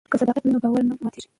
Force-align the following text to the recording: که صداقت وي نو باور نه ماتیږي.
که 0.11 0.15
صداقت 0.21 0.43
وي 0.43 0.51
نو 0.53 0.59
باور 0.63 0.81
نه 0.89 0.95
ماتیږي. 1.03 1.29